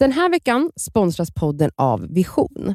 [0.00, 2.74] Den här veckan sponsras podden av Vision.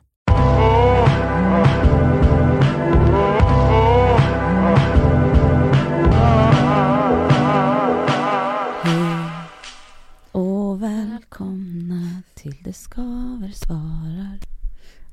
[10.31, 14.39] Och välkomna till Det skaver svarar.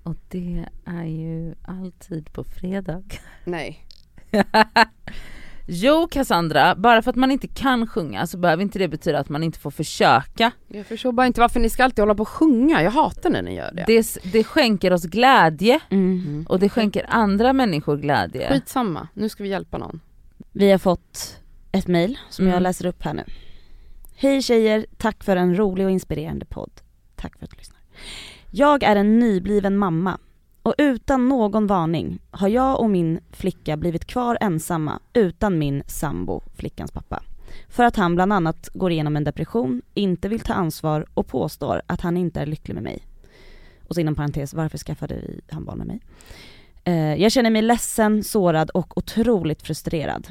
[0.03, 3.05] Och det är ju alltid på fredag.
[3.45, 3.87] Nej.
[5.67, 9.29] jo Cassandra, bara för att man inte kan sjunga så behöver inte det betyda att
[9.29, 10.51] man inte får försöka.
[10.69, 12.83] Jag förstår bara inte varför ni ska alltid hålla på och sjunga.
[12.83, 13.85] Jag hatar när ni gör det.
[13.87, 16.47] Det, det skänker oss glädje Mm.
[16.49, 18.49] och det skänker andra människor glädje.
[18.53, 20.01] Skitsamma, nu ska vi hjälpa någon.
[20.53, 21.41] Vi har fått
[21.73, 22.55] ett mail som Mm.
[22.55, 23.25] jag läser upp här nu.
[24.17, 26.71] Hej tjejer, tack för en rolig och inspirerande podd.
[27.17, 27.79] Tack för att du lyssnar.
[28.51, 30.19] Jag är en nybliven mamma
[30.63, 36.41] och utan någon varning har jag och min flicka blivit kvar ensamma utan min sambo,
[36.55, 37.23] flickans pappa.
[37.69, 41.83] För att han bland annat går igenom en depression, inte vill ta ansvar och påstår
[41.87, 43.07] att han inte är lycklig med mig.
[43.89, 46.01] Och så inom parentes, varför skaffade vi han barn med mig?
[46.85, 50.27] Eh, jag känner mig ledsen, sårad och otroligt frustrerad.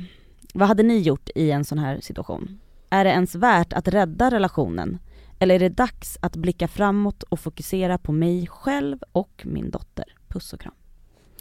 [0.53, 2.59] Vad hade ni gjort i en sån här situation?
[2.89, 4.99] Är det ens värt att rädda relationen?
[5.39, 10.05] Eller är det dags att blicka framåt och fokusera på mig själv och min dotter?
[10.31, 10.73] Puss och kram.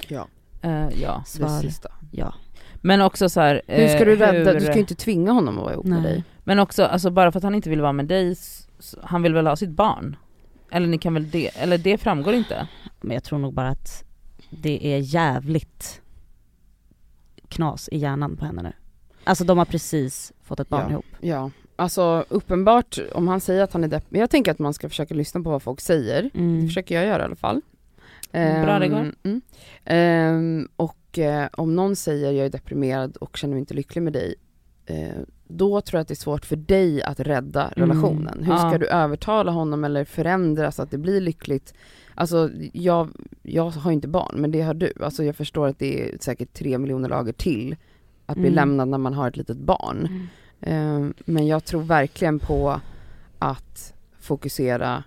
[0.08, 0.28] Ja,
[0.62, 1.22] Eh, ja.
[1.24, 1.88] det Svar sista.
[2.12, 2.34] ja.
[2.74, 4.50] Men också så här, Hur ska du eh, rädda?
[4.52, 6.12] hur- Du ska ju inte tvinga honom att vara ihop med Nej.
[6.12, 6.24] dig.
[6.44, 8.36] Men också, alltså bara för att han inte vill vara med dig,
[9.02, 10.16] han vill väl ha sitt barn?
[10.70, 12.68] Eller ni kan väl det, eller det framgår inte?
[13.00, 14.04] Men jag tror nog bara att
[14.50, 16.00] det är jävligt
[17.48, 18.72] knas i hjärnan på henne nu.
[19.24, 20.90] Alltså de har precis fått ett barn Ja.
[20.90, 21.04] ihop.
[21.20, 24.88] Ja, alltså uppenbart om han säger att han är deppig, jag tänker att man ska
[24.88, 26.22] försöka lyssna på vad folk säger.
[26.32, 26.66] Det Mm.
[26.68, 27.60] försöker jag göra i alla fall.
[28.32, 28.96] Bra det går.
[28.98, 29.40] Ehm, Mm.
[29.84, 34.12] Ehm, och eh, om någon säger jag är deprimerad och känner mig inte lycklig med
[34.12, 34.34] dig,
[34.86, 35.08] eh,
[35.48, 37.88] då tror jag att det är svårt för dig att rädda Mm.
[37.88, 38.44] relationen.
[38.44, 38.78] Hur ska Ja.
[38.78, 41.74] du övertala honom eller förändra så att det blir lyckligt?
[42.14, 43.08] Alltså jag,
[43.42, 44.92] jag har inte barn, men det har du.
[45.02, 47.76] Alltså jag förstår att det är säkert tre miljoner lager till
[48.26, 48.54] att bli Mm.
[48.54, 50.28] lämnad när man har ett litet barn.
[50.60, 52.80] Ehm, men jag tror verkligen på
[53.38, 55.04] att fokusera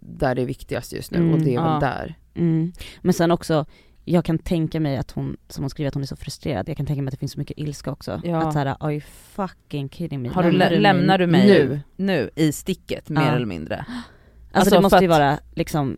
[0.00, 1.78] där det är viktigast just nu och Mm, det är väl ja.
[1.80, 2.18] där.
[2.38, 2.72] Mm.
[3.00, 3.64] Men sen också,
[4.04, 6.76] jag kan tänka mig att hon, som hon skriver att hon är så frustrerad, jag
[6.76, 8.20] kan tänka mig att det finns så mycket ilska också.
[8.24, 8.36] Ja.
[8.42, 9.00] Att såhär, are you
[9.32, 10.28] fucking kidding me?
[10.28, 11.80] Har du, lä- mig lämnar du mig nu?
[11.96, 13.36] nu i sticket mer Ja.
[13.36, 13.76] eller mindre?
[13.76, 14.02] Alltså,
[14.52, 15.96] Alltså, det måste för ju vara liksom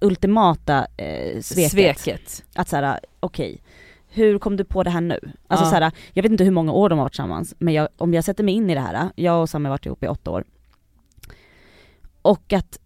[0.00, 1.70] ultimata eh, sveket.
[1.70, 2.44] Sveket.
[2.54, 3.62] Att såhär, okej,
[4.08, 5.18] hur kom du på det här nu?
[5.46, 5.70] Alltså Ja.
[5.70, 8.24] såhär, jag vet inte hur många år de har varit tillsammans, men jag, om jag
[8.24, 10.44] sätter mig in i det här, jag och Sam har varit ihop i åtta år.
[12.22, 12.78] Och att,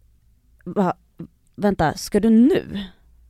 [1.60, 2.78] vänta, ska du nu?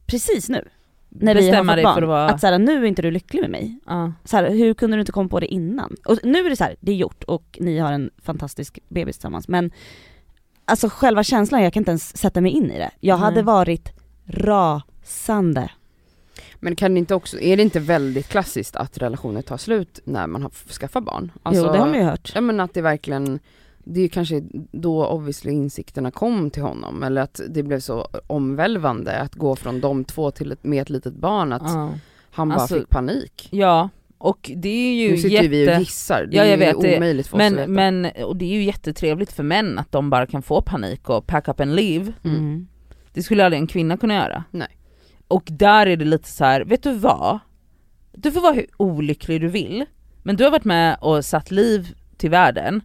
[0.07, 0.65] Precis nu?
[1.09, 3.41] När vi har fått barn, för att vara- att såhär, nu är inte du lycklig
[3.41, 3.79] med mig.
[3.87, 4.13] Ja.
[4.25, 5.97] Så här, hur kunde du inte komma på det innan?
[6.05, 9.17] Och nu är det så här, det är gjort och ni har en fantastisk bebis
[9.17, 9.71] tillsammans men
[10.65, 12.91] Alltså själva känslan, jag kan inte ens sätta mig in i det.
[13.01, 13.25] Jag Nej.
[13.25, 13.93] hade varit
[14.27, 15.71] rasande.
[16.57, 20.27] Men kan det inte också, är det inte väldigt klassiskt att relationer tar slut när
[20.27, 21.33] man har skaffat barn?
[21.43, 22.33] Alltså, jo det har man ju hört.
[22.35, 23.39] Ja men att det verkligen,
[23.85, 24.43] det är kanske
[24.73, 29.81] då obviously insikterna kom till honom eller att det blev så omvälvande att gå från
[29.81, 31.91] de två till ett, med ett litet barn att Ja.
[32.31, 33.49] han bara Alltså, fick panik.
[33.51, 35.49] ja, och det är ju Nu sitter jätte...
[35.49, 37.67] vi och gissar, det Ja, jag är vet ju omöjligt för oss att veta.
[37.67, 41.09] men, men, och det är ju jättetrevligt för män att de bara kan få panik
[41.09, 42.13] och pack up and leave.
[42.25, 42.37] Mm.
[42.37, 42.67] Mm.
[43.13, 44.45] Det skulle aldrig en kvinna kunna göra.
[44.51, 44.69] Nej.
[45.29, 47.39] Och där är det lite så här, vet du vad?
[48.13, 49.85] Du får vara hur olycklig du vill,
[50.23, 52.81] men du har varit med och satt liv till världen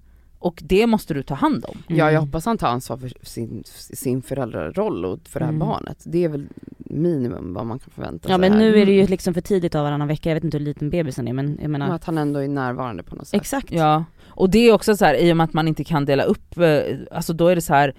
[0.45, 1.77] och det måste du ta hand om.
[1.87, 2.21] Ja jag Mm.
[2.21, 3.63] hoppas han tar ansvar för sin,
[3.93, 5.67] sin föräldraroll och för det här Mm.
[5.67, 6.03] barnet.
[6.05, 6.45] Det är väl
[6.77, 8.31] minimum vad man kan förvänta sig.
[8.31, 8.59] Ja men här.
[8.59, 10.89] nu är det ju liksom för tidigt av varannan vecka, jag vet inte hur liten
[10.89, 13.41] bebisen är men jag menar Och Att han ändå är närvarande på något sätt.
[13.41, 13.71] Exakt.
[13.71, 16.23] Ja, och det är också så här i och med att man inte kan dela
[16.23, 16.79] upp, eh,
[17.11, 17.93] alltså då är det så här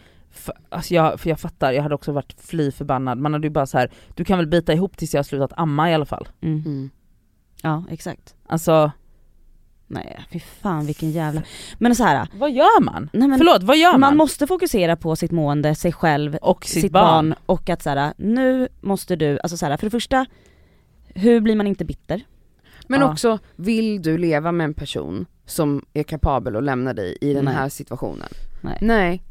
[0.69, 3.19] Alltså jag, för jag fattar, jag hade också varit fly förbannad.
[3.19, 5.53] Man hade ju bara så här, du kan väl bita ihop tills jag har slutat
[5.57, 6.29] amma i alla fall.
[6.41, 6.63] Mm.
[6.67, 6.91] Mm.
[7.63, 8.35] Ja exakt.
[8.47, 8.91] Alltså,
[9.89, 11.43] Nej fy fan vilken jävla,
[11.79, 12.29] men så här.
[12.35, 13.11] vad gör man?
[13.13, 14.01] Nej, men Förlåt, vad gör man?
[14.01, 17.05] man måste fokusera på sitt mående, sig själv, och sitt, sitt, barn.
[17.31, 17.35] barn.
[17.47, 20.27] och att så här, nu måste du, alltså så här, för det första,
[21.15, 22.21] hur blir man inte bitter?
[22.89, 23.13] Men Ja.
[23.13, 27.45] också, vill du leva med en person som är kapabel att lämna dig i den
[27.45, 27.55] Nej.
[27.55, 28.29] här situationen?
[28.61, 28.79] Nej.
[28.81, 29.23] Nej.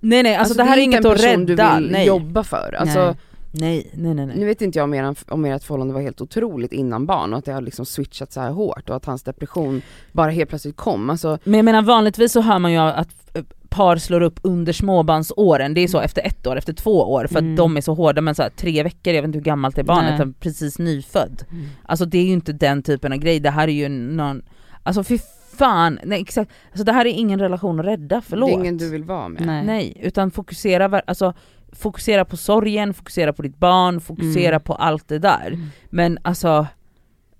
[0.00, 1.74] Nej nej, alltså, det här är inte inget en att person rädda.
[1.76, 2.06] du vill nej.
[2.06, 2.76] jobba för.
[2.78, 3.14] Alltså, Nej.
[3.60, 4.36] Nej, nej, nej, nej.
[4.38, 7.38] Nu vet inte jag om, eran, om ert förhållande var helt otroligt innan barn och
[7.38, 10.76] att det har liksom switchat så här hårt och att hans depression bara helt plötsligt
[10.76, 11.10] kom.
[11.10, 14.72] Alltså, Men jag menar vanligtvis så hör man ju att eh, par slår upp under
[14.72, 17.52] småbarnsåren, det är så efter ett år, efter två år för Mm.
[17.52, 19.78] att de är så hårda men så här, tre veckor, jag vet inte hur gammalt
[19.78, 21.44] är barnet, är precis nyfödd.
[21.50, 21.66] Mm.
[21.82, 24.42] Alltså det är ju inte den typen av grej, det här är ju någon,
[24.82, 25.18] alltså fy
[25.56, 28.48] fan, nej exakt, alltså det här är ingen relation att rädda, förlåt.
[28.50, 29.46] Det är ingen du vill vara med.
[29.46, 29.64] Nej.
[29.66, 31.34] Nej, utan fokusera, alltså,
[31.74, 34.60] fokusera på sorgen, fokusera på ditt barn, fokusera Mm.
[34.62, 35.46] på allt det där.
[35.46, 35.66] Mm.
[35.90, 36.66] Men alltså,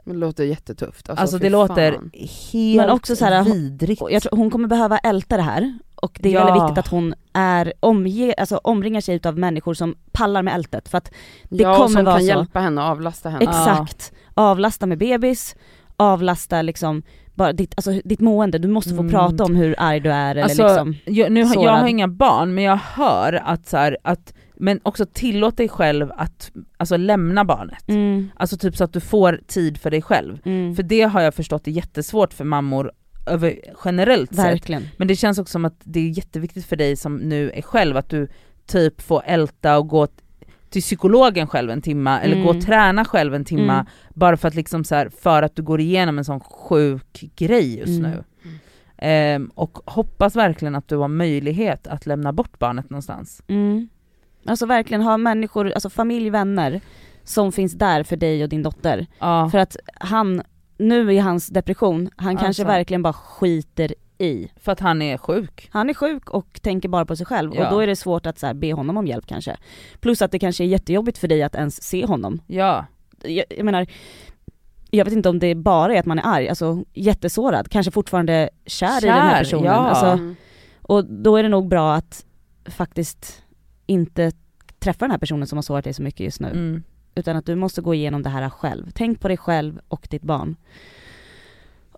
[0.05, 1.09] Men det låter jättetufft.
[1.11, 2.11] Alltså, alltså det låter fan.
[2.53, 4.03] helt Men också så här, vidrigt.
[4.03, 6.45] Och jag tror hon kommer behöva älta det här och det är Ja.
[6.45, 10.89] väldigt viktigt att hon är omge, alltså omringar sig utav människor som pallar med ältet
[10.89, 11.11] för att
[11.51, 12.29] det ja, kommer som vara kan så.
[12.29, 13.45] hjälpa henne och avlasta henne.
[13.45, 15.57] exakt, avlasta med bebis,
[15.97, 17.03] avlasta liksom
[17.35, 19.11] bara ditt, alltså, ditt mående, du måste få Mm.
[19.13, 21.81] prata om hur arg du är Alltså, eller liksom jag, nu, har- jag sårad.
[21.81, 26.13] har inga barn men jag hör att så här, att, men också tillåt dig själv
[26.17, 27.89] att alltså, lämna barnet.
[27.89, 30.39] mm, Alltså typ så att du får tid för dig själv.
[30.45, 32.93] mm, För det har jag förstått är jättesvårt för mammor
[33.27, 33.55] över,
[33.85, 34.45] generellt sett.
[34.45, 34.83] verkligen.
[34.97, 37.97] Men det känns också som att det är jätteviktigt för dig som nu är själv
[37.97, 38.29] att du
[38.67, 40.07] typ får älta och gå
[40.75, 42.65] till psykologen själv en timma eller gå och Mm.
[42.67, 43.87] träna själv en timma Mm.
[44.15, 47.79] bara för att liksom så här, för att du går igenom en sån sjuk grej
[47.79, 48.11] just Mm.
[48.11, 48.25] nu.
[48.99, 53.43] Ehm, och hoppas verkligen att du har möjlighet att lämna bort barnet någonstans.
[53.49, 53.89] Mm.
[54.47, 56.81] Alltså verkligen ha människor, alltså familj, vänner
[57.25, 59.07] som finns där för dig och din dotter.
[59.19, 60.43] Ja, För att han,
[60.79, 62.65] nu i hans depression, han kanske Alltså.
[62.65, 63.95] verkligen bara skiter
[64.25, 64.51] i.
[64.57, 65.69] för att han är sjuk.
[65.73, 67.65] Han är sjuk och tänker bara på sig själv Ja.
[67.67, 69.57] och då är det svårt att så här, be honom om hjälp kanske.
[70.01, 72.41] Plus att det kanske är jättejobbigt för dig att ens se honom.
[72.47, 72.87] Ja,
[73.23, 73.87] Jag, jag menar,
[74.91, 78.51] jag vet inte om det bara är att man är arg, alltså jättesårad, kanske fortfarande
[78.67, 79.65] kär, i den här Kär, personen.
[79.65, 79.73] ja.
[79.73, 80.37] Alltså, Mm.
[80.83, 82.25] och då är det nog bra att
[82.65, 83.43] faktiskt
[83.87, 84.33] inte
[84.79, 86.49] träffa den här personen som har sårat dig så mycket just nu.
[86.49, 86.83] mm.
[87.17, 88.91] Utan att du måste gå igenom det här själv.
[88.95, 90.57] Tänk på dig själv och ditt barn.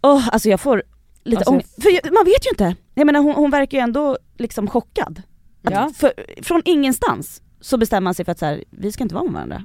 [0.02, 0.82] Åh, alltså jag får
[1.26, 1.82] lite Alltså- ångest.
[1.82, 2.76] För man vet ju inte.
[2.94, 5.22] Jag menar hon, hon verkar ju ändå liksom chockad.
[5.62, 5.90] Ja.
[5.96, 6.12] för,
[6.42, 9.32] från ingenstans så bestämmer man sig för att så här, vi ska inte vara med
[9.32, 9.62] varandra.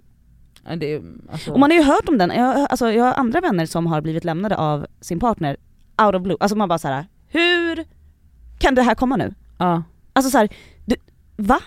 [0.70, 3.42] Ja, det, alltså, Och man har ju hört om den, jag, alltså, jag har andra
[3.42, 5.58] vänner som har blivit lämnade av sin partner
[6.06, 6.38] out of blue.
[6.40, 7.86] Alltså man bara så här, hur
[8.60, 9.34] kan det här komma nu?
[9.58, 9.84] ja.
[10.14, 10.50] Alltså så här,
[10.86, 10.96] du,
[11.38, 11.60] va?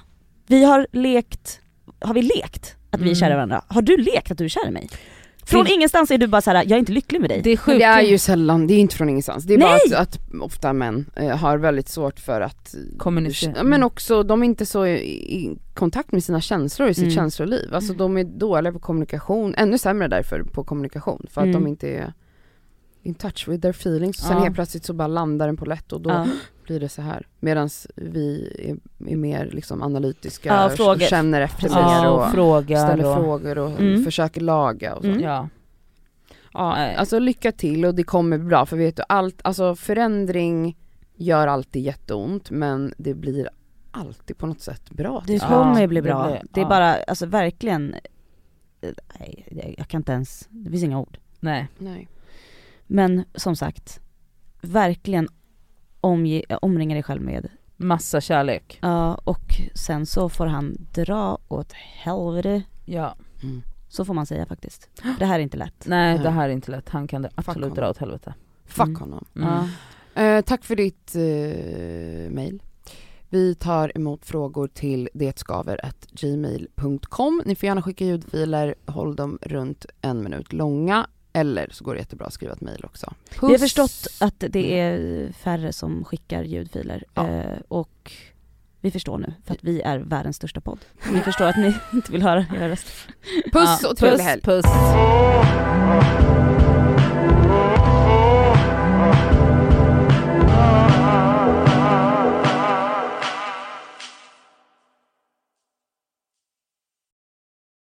[0.47, 1.61] Vi har lekt,
[2.01, 3.15] har vi lekt att vi är Mm.
[3.15, 3.63] kära varandra?
[3.69, 4.89] Har du lekt att du är kär i mig?
[5.47, 7.41] Från ingenstans är du bara så här, jag är inte lycklig med dig.
[7.45, 7.79] Det är sjukt.
[7.79, 9.45] det är ju sällan, det är inte från ingenstans.
[9.45, 9.97] Det är bara Nej!
[9.97, 13.53] att, att ofta män eh, har väldigt svårt för att Kommunicera.
[13.57, 14.93] Ja, Men också, de är inte så i,
[15.37, 17.15] i kontakt med sina känslor i sitt Mm.
[17.15, 17.75] känsloliv.
[17.75, 21.27] Alltså de är dåliga på kommunikation, ännu sämre därför på kommunikation.
[21.31, 21.63] För att Mm.
[21.63, 22.13] de inte är
[23.03, 24.19] in touch with their feelings.
[24.19, 24.43] Och sen Ja.
[24.43, 26.27] helt plötsligt så bara landar den på lätt och då Ja.
[26.65, 27.27] Blir det så här.
[27.41, 28.53] Medan vi
[29.09, 30.99] är, är mer liksom analytiska Ja, och frågor.
[31.01, 34.05] känner efter mer ja, och och frågar ställer och, frågor och Mm.
[34.05, 35.09] försöker laga och så.
[35.09, 35.21] Mm.
[35.21, 35.49] Ja.
[36.53, 36.95] Ja, Nej.
[36.97, 40.77] alltså lycka till och det kommer bli bra för vet du, allt, alltså förändring
[41.17, 43.49] gör alltid jätteont men det blir
[43.91, 45.25] alltid på något sätt bra.
[45.27, 46.27] Det Ja, kommer ju bli det bra.
[46.27, 46.69] blir- det är ja.
[46.69, 47.95] bara, alltså verkligen,
[48.81, 48.91] eh,
[49.21, 51.19] nej jag- jag kan inte ens, det finns inga ord.
[51.41, 51.69] Nej.
[51.79, 52.09] Nej.
[52.87, 54.01] Men som sagt,
[54.61, 55.29] verkligen
[56.05, 58.79] omge, omringa dig själv med, Massa kärlek.
[58.83, 63.17] ja och sen så får han dra åt helvete, Ja.
[63.43, 63.63] Mm.
[63.89, 64.89] så får man säga faktiskt.
[65.19, 65.85] Det här är inte lätt.
[65.87, 68.35] Nej det här är inte lätt, han kan det absolut dra åt helvete.
[68.67, 69.01] Fuck Mm.
[69.01, 69.25] honom.
[69.37, 69.49] Mm.
[69.49, 69.69] Ja.
[70.23, 72.63] Eh, tack för ditt eh, mail.
[73.29, 77.43] Vi tar emot frågor till detskaver.gmail.com.
[77.45, 81.07] Ni får gärna skicka ljudfiler, håll dem runt en minut långa.
[81.37, 83.13] Eller så går det jättebra att skriva ett mail också.
[83.43, 87.29] Vi har förstått att det är färre som skickar ljudfiler Ja.
[87.29, 88.13] eh, och
[88.81, 90.79] vi förstår nu för att vi är världens största podd.
[91.13, 92.93] Vi förstår att ni inte vill höra era röster.
[93.53, 94.43] Puss Ja, och trevlig puss, helg.
[94.43, 96.04] Puss.